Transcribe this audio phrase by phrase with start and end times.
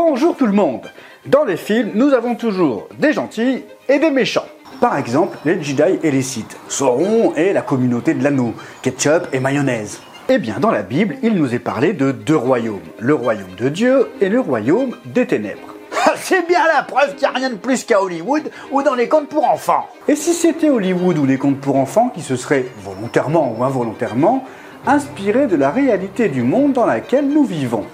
[0.00, 0.92] Bonjour tout le monde
[1.26, 4.46] Dans les films, nous avons toujours des gentils et des méchants.
[4.80, 9.40] Par exemple, les Jedi et les Sith, Sauron et la communauté de l'anneau, ketchup et
[9.40, 10.00] mayonnaise.
[10.28, 13.68] Eh bien, dans la Bible, il nous est parlé de deux royaumes, le royaume de
[13.68, 15.74] Dieu et le royaume des ténèbres.
[16.14, 19.08] C'est bien la preuve qu'il n'y a rien de plus qu'à Hollywood ou dans les
[19.08, 19.88] contes pour enfants.
[20.06, 24.44] Et si c'était Hollywood ou les contes pour enfants qui se seraient, volontairement ou involontairement,
[24.86, 27.84] inspirés de la réalité du monde dans laquelle nous vivons?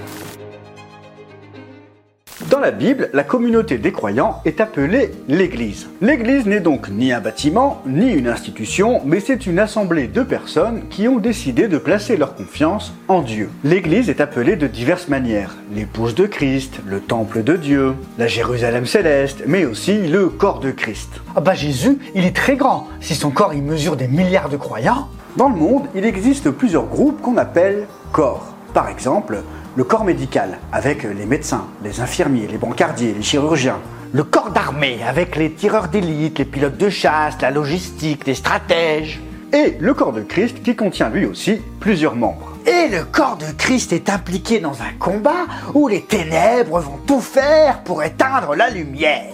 [2.64, 5.86] La Bible, la communauté des croyants est appelée l'Église.
[6.00, 10.89] L'Église n'est donc ni un bâtiment, ni une institution, mais c'est une assemblée de personnes
[10.89, 13.50] qui ont décidé de placer leur confiance en Dieu.
[13.64, 15.56] L'Église est appelée de diverses manières.
[15.75, 20.70] L'épouse de Christ, le temple de Dieu, la Jérusalem céleste, mais aussi le corps de
[20.70, 21.20] Christ.
[21.36, 22.89] Ah bah Jésus, il est très grand.
[23.03, 25.08] Si son corps il mesure des milliards de croyants.
[25.36, 28.54] Dans le monde, il existe plusieurs groupes qu'on appelle corps.
[28.72, 29.42] Par exemple,
[29.76, 33.78] le corps médical, avec les médecins, les infirmiers, les brancardiers, les chirurgiens.
[34.12, 39.20] Le corps d'armée, avec les tireurs d'élite, les pilotes de chasse, la logistique, les stratèges.
[39.53, 42.53] Et le corps de Christ qui contient lui aussi plusieurs membres.
[42.66, 47.20] Et le corps de Christ est impliqué dans un combat où les ténèbres vont tout
[47.20, 49.33] faire pour éteindre la lumière.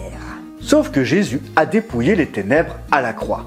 [0.61, 3.45] Sauf que Jésus a dépouillé les ténèbres à la croix.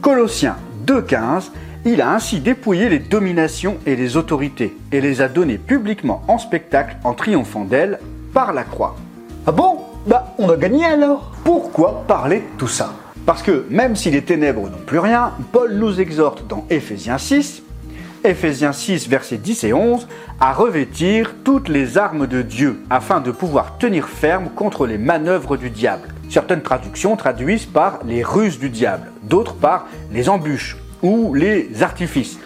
[0.00, 1.50] Colossiens 2.15
[1.88, 6.36] il a ainsi dépouillé les dominations et les autorités et les a données publiquement en
[6.36, 8.00] spectacle en triomphant d'elles
[8.34, 8.96] par la croix.
[9.46, 9.78] Ah bon?
[10.04, 12.92] Bah on a gagné alors Pourquoi parler de tout ça?
[13.24, 17.62] Parce que même si les ténèbres n'ont plus rien, Paul nous exhorte dans Éphésiens 6,
[18.24, 20.08] Éphésiens 6 versets 10 et 11,
[20.40, 25.56] à revêtir toutes les armes de Dieu afin de pouvoir tenir ferme contre les manœuvres
[25.56, 26.08] du diable.
[26.30, 32.38] Certaines traductions traduisent par les ruses du diable, d'autres par les embûches ou les artifices.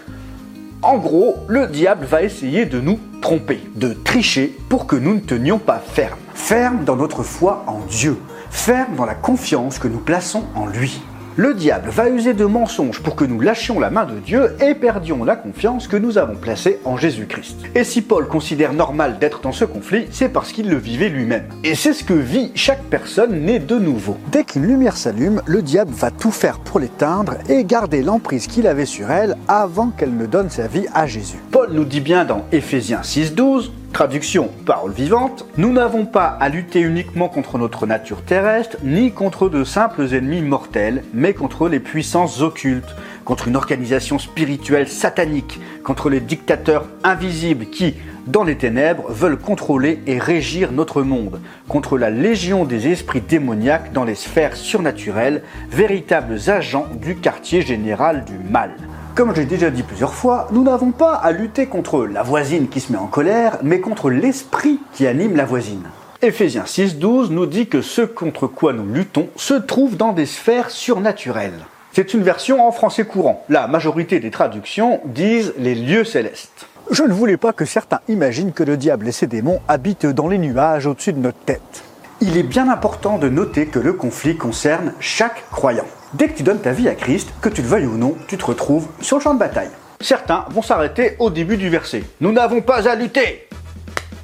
[0.81, 5.19] En gros, le diable va essayer de nous tromper, de tricher pour que nous ne
[5.19, 6.17] tenions pas ferme.
[6.33, 8.17] Ferme dans notre foi en Dieu,
[8.49, 11.01] ferme dans la confiance que nous plaçons en lui.
[11.37, 14.75] Le diable va user de mensonges pour que nous lâchions la main de Dieu et
[14.75, 17.57] perdions la confiance que nous avons placée en Jésus-Christ.
[17.73, 21.45] Et si Paul considère normal d'être dans ce conflit, c'est parce qu'il le vivait lui-même.
[21.63, 24.17] Et c'est ce que vit chaque personne née de nouveau.
[24.31, 28.67] Dès qu'une lumière s'allume, le diable va tout faire pour l'éteindre et garder l'emprise qu'il
[28.67, 31.39] avait sur elle avant qu'elle ne donne sa vie à Jésus.
[31.51, 36.79] Paul nous dit bien dans Éphésiens 6.12 Traduction, parole vivante, nous n'avons pas à lutter
[36.79, 42.41] uniquement contre notre nature terrestre, ni contre de simples ennemis mortels, mais contre les puissances
[42.41, 47.95] occultes, contre une organisation spirituelle satanique, contre les dictateurs invisibles qui,
[48.27, 53.91] dans les ténèbres, veulent contrôler et régir notre monde, contre la légion des esprits démoniaques
[53.91, 58.71] dans les sphères surnaturelles, véritables agents du quartier général du mal.
[59.15, 62.79] Comme j'ai déjà dit plusieurs fois, nous n'avons pas à lutter contre la voisine qui
[62.79, 65.83] se met en colère, mais contre l'esprit qui anime la voisine.
[66.21, 70.69] Éphésiens 6.12 nous dit que ce contre quoi nous luttons se trouve dans des sphères
[70.69, 71.65] surnaturelles.
[71.91, 73.43] C'est une version en français courant.
[73.49, 76.67] La majorité des traductions disent les lieux célestes.
[76.89, 80.29] Je ne voulais pas que certains imaginent que le diable et ses démons habitent dans
[80.29, 81.83] les nuages au-dessus de notre tête.
[82.21, 85.87] Il est bien important de noter que le conflit concerne chaque croyant.
[86.13, 88.37] Dès que tu donnes ta vie à Christ, que tu le veuilles ou non, tu
[88.37, 89.69] te retrouves sur le champ de bataille.
[90.01, 92.03] Certains vont s'arrêter au début du verset.
[92.19, 93.47] Nous n'avons pas à lutter.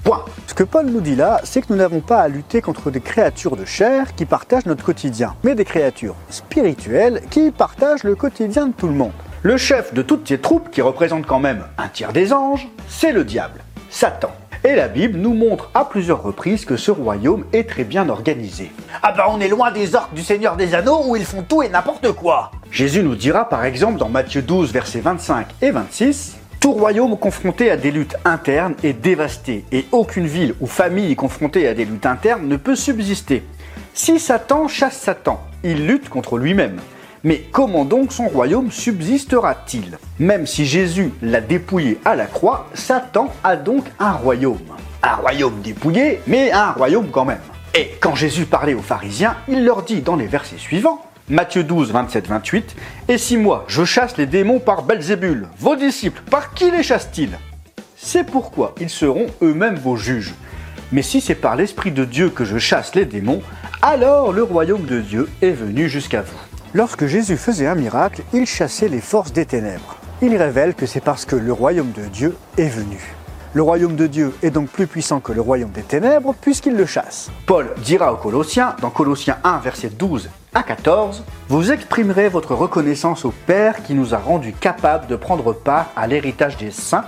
[0.04, 0.26] Point.
[0.48, 3.00] Ce que Paul nous dit là, c'est que nous n'avons pas à lutter contre des
[3.00, 8.68] créatures de chair qui partagent notre quotidien, mais des créatures spirituelles qui partagent le quotidien
[8.68, 9.14] de tout le monde.
[9.44, 13.14] Le chef de toutes ces troupes, qui représente quand même un tiers des anges, c'est
[13.14, 14.32] le diable, Satan.
[14.64, 18.72] Et la Bible nous montre à plusieurs reprises que ce royaume est très bien organisé.
[19.04, 21.62] Ah bah on est loin des orques du Seigneur des Anneaux où ils font tout
[21.62, 22.52] et n'importe quoi.
[22.72, 27.70] Jésus nous dira par exemple dans Matthieu 12 versets 25 et 26 tout royaume confronté
[27.70, 32.08] à des luttes internes est dévasté, et aucune ville ou famille confrontée à des luttes
[32.08, 33.44] internes ne peut subsister.
[33.94, 36.80] Si Satan chasse Satan, il lutte contre lui-même.
[37.24, 39.98] Mais comment donc son royaume subsistera-t-il?
[40.20, 44.58] Même si Jésus l'a dépouillé à la croix, Satan a donc un royaume.
[45.04, 47.42] Un royaume dépouillé, mais un royaume quand même.
[47.74, 51.92] Et quand Jésus parlait aux pharisiens, il leur dit dans les versets suivants, Matthieu 12,
[51.92, 52.76] 27, 28,
[53.10, 57.38] Et si moi je chasse les démons par Belzébul, vos disciples, par qui les chassent-ils?
[57.98, 60.34] C'est pourquoi ils seront eux-mêmes vos juges.
[60.94, 63.42] Mais si c'est par l'Esprit de Dieu que je chasse les démons,
[63.82, 66.47] alors le royaume de Dieu est venu jusqu'à vous.
[66.74, 69.98] Lorsque Jésus faisait un miracle, il chassait les forces des ténèbres.
[70.22, 73.00] Il révèle que c'est parce que le royaume de Dieu est venu.
[73.54, 76.86] Le royaume de Dieu est donc plus puissant que le royaume des ténèbres puisqu'il le
[76.86, 77.32] chasse.
[77.46, 83.24] Paul dira aux Colossiens, dans Colossiens 1, verset 12 à 14, Vous exprimerez votre reconnaissance
[83.24, 87.06] au Père qui nous a rendus capables de prendre part à l'héritage des saints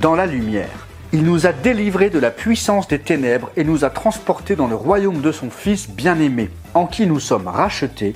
[0.00, 0.86] dans la lumière.
[1.12, 4.74] Il nous a délivrés de la puissance des ténèbres et nous a transportés dans le
[4.74, 8.14] royaume de son Fils bien-aimé, en qui nous sommes rachetés,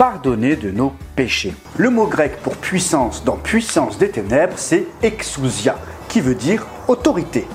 [0.00, 1.52] pardonnés de nos péchés.
[1.76, 5.76] Le mot grec pour puissance dans puissance des ténèbres, c'est exousia,
[6.08, 7.46] qui veut dire autorité.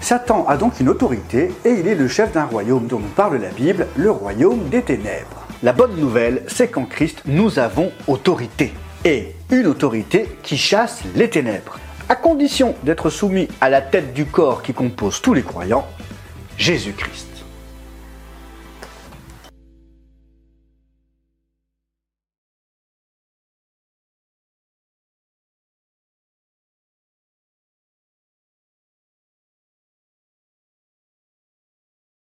[0.00, 3.36] Satan a donc une autorité et il est le chef d'un royaume dont nous parle
[3.36, 5.46] la Bible, le royaume des ténèbres.
[5.62, 8.72] La bonne nouvelle, c'est qu'en Christ, nous avons autorité.
[9.04, 11.78] Et une autorité qui chasse les ténèbres.
[12.08, 15.86] À condition d'être soumis à la tête du corps qui compose tous les croyants,
[16.56, 17.29] Jésus-Christ.